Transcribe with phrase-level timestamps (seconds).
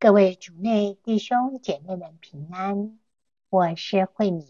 [0.00, 2.98] 各位主内弟兄姐妹们平安，
[3.50, 4.48] 我是慧敏。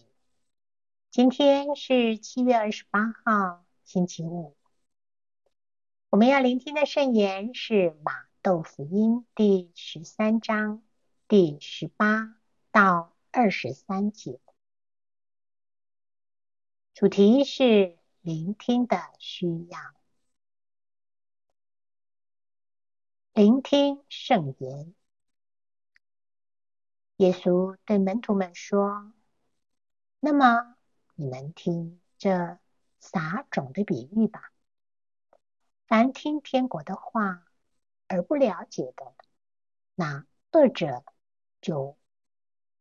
[1.10, 4.56] 今天是七月二十八号，星期五。
[6.08, 10.84] 我们要聆听的圣言是马窦福音第十三章
[11.26, 12.36] 第十八
[12.70, 14.38] 到二十三节，
[16.94, 19.80] 主题是聆听的需要。
[23.32, 24.94] 聆听圣言。
[27.20, 29.12] 耶稣对门徒们说
[30.20, 30.74] ：“那么，
[31.16, 32.58] 你们听这
[32.98, 34.50] 撒种的比喻吧。
[35.86, 37.46] 凡听天国的话
[38.06, 39.14] 而不了解的，
[39.94, 41.04] 那恶者
[41.60, 41.98] 就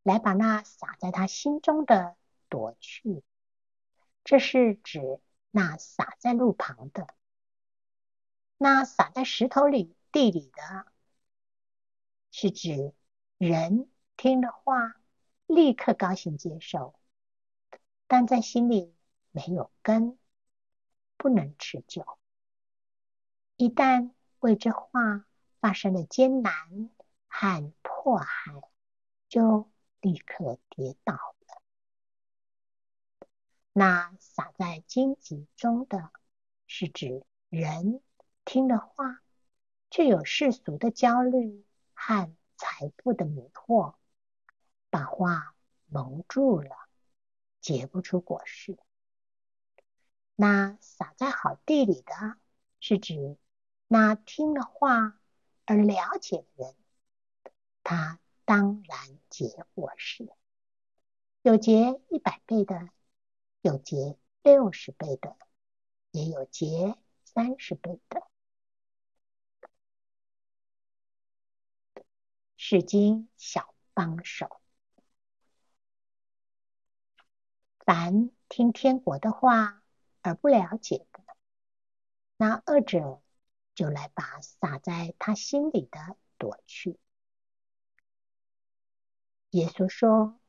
[0.04, 2.16] 来把那撒在他心中的
[2.48, 3.22] 夺去。
[4.24, 5.20] 这是指
[5.52, 7.14] 那撒在路旁的，
[8.58, 10.86] 那撒在石头里地里的，
[12.32, 12.94] 是指
[13.38, 13.90] 人。”
[14.22, 14.98] 听了话，
[15.48, 17.00] 立刻高兴接受，
[18.06, 18.94] 但在心里
[19.32, 20.20] 没有根，
[21.16, 22.06] 不能持久。
[23.56, 25.26] 一旦为这话
[25.62, 26.90] 发生了艰难
[27.30, 28.62] 和迫害，
[29.30, 29.72] 就
[30.02, 31.62] 立刻跌倒了。
[33.72, 36.12] 那撒在荆棘中的，
[36.68, 38.02] 是指人
[38.44, 39.22] 听了话，
[39.90, 43.96] 却有世俗的焦虑和财富的迷惑。
[44.90, 45.56] 把话
[45.88, 46.76] 蒙住了，
[47.62, 48.78] 结不出果实。
[50.36, 52.38] 那撒在好地里的，
[52.80, 53.38] 是指
[53.88, 55.20] 那听了话
[55.66, 56.76] 而了解的人，
[57.84, 60.32] 他当然结果实，
[61.42, 62.90] 有结一百倍的，
[63.62, 65.36] 有结六十倍的，
[66.12, 68.24] 也有结三十倍的。
[72.56, 74.59] 是经小帮手。
[77.92, 79.82] 凡听天国的话
[80.22, 81.24] 而不了解的，
[82.38, 83.20] 那恶者
[83.74, 87.00] 就来把撒在他心里的夺去。
[89.50, 90.40] 耶稣说，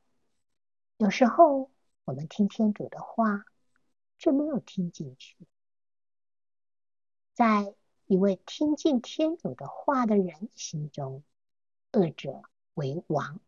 [0.98, 1.70] 有时候
[2.04, 3.46] 我们听天主的话，
[4.18, 5.38] 却没有听进去。
[7.32, 11.24] 在一位听进天主的话的人心中，
[11.92, 12.42] 恶者
[12.74, 13.40] 为王，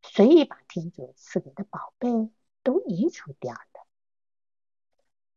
[0.00, 2.30] 随意把天主赐给的宝贝。
[2.66, 3.86] 都移除掉了，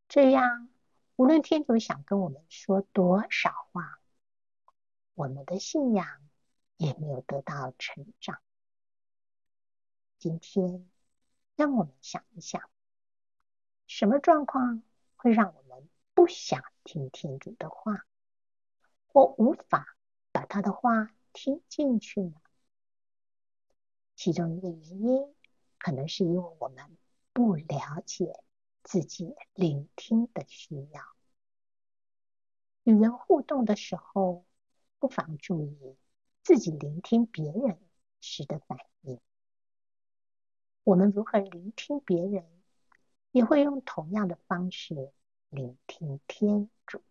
[0.08, 0.68] 这样
[1.14, 4.00] 无论天主想跟我们说多少话，
[5.14, 6.28] 我们的信仰
[6.76, 8.42] 也没有得到成长。
[10.18, 10.90] 今天，
[11.54, 12.68] 让我们想一想，
[13.86, 14.82] 什么状况
[15.14, 18.04] 会让我们不想听天主的话，
[19.06, 19.96] 或无法
[20.32, 22.34] 把他的话听进去呢？
[24.16, 25.32] 其中一个原因，
[25.78, 26.98] 可能是因为我们。
[27.32, 28.42] 不了解
[28.82, 31.02] 自己聆听的需要，
[32.82, 34.44] 与人互动的时候，
[34.98, 35.96] 不妨注意
[36.42, 37.78] 自己聆听别人
[38.20, 39.20] 时的反应。
[40.82, 42.44] 我们如何聆听别人，
[43.30, 45.12] 也会用同样的方式
[45.50, 47.02] 聆听天主。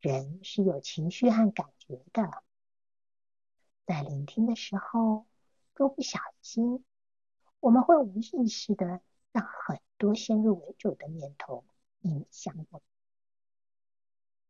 [0.00, 2.44] 人是有情绪和感觉的，
[3.84, 5.26] 在聆听的时候，
[5.74, 6.84] 若不小心，
[7.62, 9.00] 我们会无意识的
[9.30, 11.64] 让很多先入为主的念头
[12.00, 12.82] 影响我们。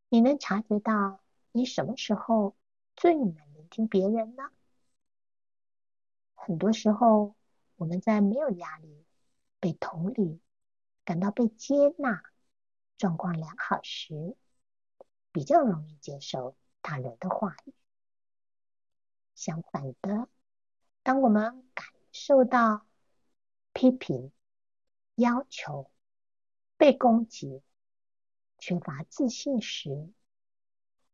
[0.08, 1.20] 你能察觉到
[1.52, 2.56] 你什么时候
[2.96, 4.44] 最能聆听别人呢？
[6.34, 7.36] 很多时候，
[7.76, 9.04] 我们在没有压力、
[9.60, 10.40] 被同理、
[11.04, 12.22] 感到被接纳、
[12.96, 14.34] 状况良好时，
[15.32, 17.74] 比较容易接受他人的话语。
[19.34, 20.28] 相反的，
[21.02, 22.86] 当我们感受到
[23.82, 24.30] 批评、
[25.16, 25.90] 要求、
[26.76, 27.64] 被攻击、
[28.56, 30.08] 缺乏自信时，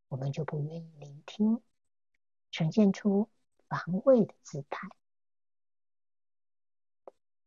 [0.08, 1.62] 我们就不愿意聆听，
[2.50, 3.30] 呈现出
[3.70, 4.86] 防卫的姿态。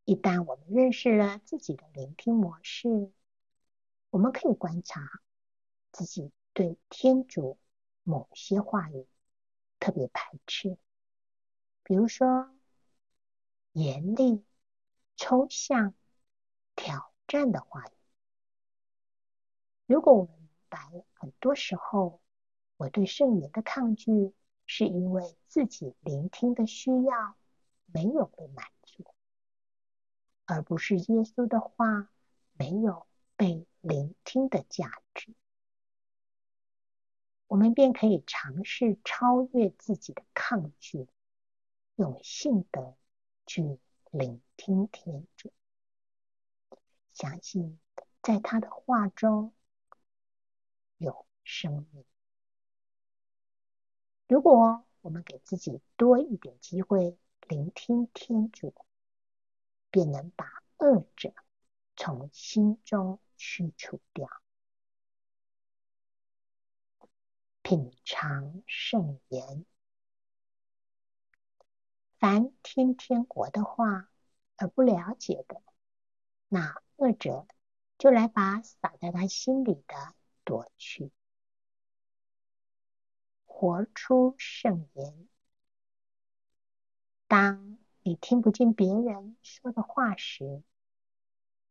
[0.06, 3.12] 一旦我们认识了自己的聆听模式，
[4.10, 5.22] 我们可以观察
[5.92, 7.60] 自己对天主
[8.02, 9.06] 某些话语
[9.80, 10.80] 特别排斥，
[11.84, 12.50] 比如说
[13.74, 14.44] 严厉。
[15.24, 15.94] 抽象、
[16.76, 17.92] 挑战的话语。
[19.86, 20.80] 如果我们明白，
[21.14, 22.20] 很多时候
[22.76, 24.34] 我对圣言的抗拒，
[24.66, 27.38] 是因为自己聆听的需要
[27.86, 29.06] 没有被满足，
[30.46, 32.10] 而不是耶稣的话
[32.54, 35.36] 没有被聆听的价值。
[37.46, 41.08] 我们便可以尝试超越自己的抗拒，
[41.96, 42.98] 用信德
[43.46, 43.78] 去
[44.12, 45.54] 聆听天主，
[47.14, 47.80] 相信
[48.22, 49.54] 在他的话中
[50.98, 52.04] 有生命。
[54.28, 57.18] 如果我们给自己多一点机会
[57.48, 58.76] 聆听天主，
[59.90, 61.34] 便能把恶者
[61.96, 64.28] 从心中去除掉。
[67.62, 69.66] 品尝圣言。
[72.22, 74.08] 凡听天国的话
[74.56, 75.60] 而不了解的，
[76.50, 77.48] 那恶者
[77.98, 80.14] 就来把撒在他心里的
[80.44, 81.12] 夺去。
[83.48, 85.28] 活出圣言。
[87.28, 90.62] 当你听不进别人说的话时，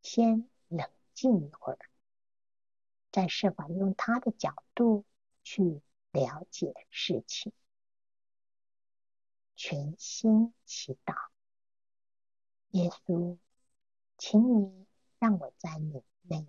[0.01, 1.79] 先冷静一会儿，
[3.09, 5.05] 再设法用他的角度
[5.43, 5.81] 去
[6.11, 7.53] 了解事情。
[9.63, 11.13] 全心祈祷，
[12.71, 13.37] 耶稣，
[14.17, 14.87] 请你
[15.19, 16.47] 让我在你内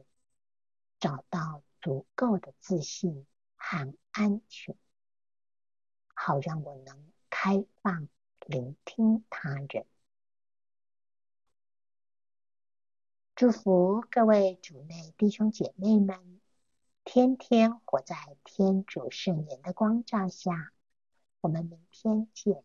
[0.98, 4.74] 找到足够的自信和安全，
[6.14, 8.08] 好让我能开放
[8.46, 9.84] 聆听他人。
[13.34, 16.40] 祝福各位主内弟兄姐妹们，
[17.04, 20.72] 天天活在天主圣言的光照下。
[21.42, 22.64] 我们明天见。